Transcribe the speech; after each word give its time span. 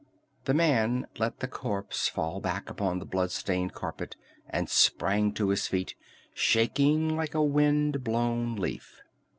The 0.45 0.55
man 0.55 1.05
let 1.19 1.41
the 1.41 1.47
corpse 1.47 2.07
fall 2.09 2.39
back 2.41 2.71
upon 2.71 2.97
the 2.97 3.05
blood 3.05 3.29
stained 3.29 3.73
carpet, 3.75 4.15
and 4.49 4.67
sprang 4.67 5.31
to 5.33 5.49
his 5.49 5.67
feet, 5.67 5.93
shaking 6.33 7.15
like 7.15 7.35
a 7.35 7.43
wind 7.43 8.03
blown 8.03 8.55
leaf. 8.55 9.03